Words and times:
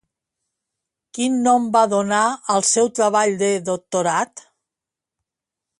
Quin 1.17 1.35
nom 1.47 1.67
va 1.75 1.83
donar 1.91 2.23
al 2.55 2.65
seu 2.71 2.91
treball 3.01 3.35
de 3.45 3.53
doctorat? 3.69 4.45